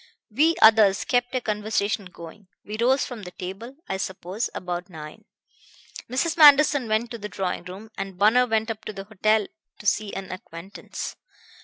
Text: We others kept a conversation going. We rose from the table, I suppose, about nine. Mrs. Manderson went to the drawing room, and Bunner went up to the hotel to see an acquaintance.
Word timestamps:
We 0.31 0.55
others 0.63 1.05
kept 1.05 1.35
a 1.35 1.41
conversation 1.41 2.05
going. 2.05 2.47
We 2.65 2.75
rose 2.81 3.05
from 3.05 3.21
the 3.21 3.29
table, 3.29 3.75
I 3.87 3.97
suppose, 3.97 4.49
about 4.55 4.89
nine. 4.89 5.25
Mrs. 6.09 6.37
Manderson 6.37 6.87
went 6.87 7.11
to 7.11 7.19
the 7.19 7.29
drawing 7.29 7.65
room, 7.65 7.91
and 7.99 8.17
Bunner 8.17 8.47
went 8.47 8.71
up 8.71 8.83
to 8.85 8.93
the 8.93 9.03
hotel 9.03 9.45
to 9.77 9.85
see 9.85 10.11
an 10.15 10.31
acquaintance. 10.31 11.17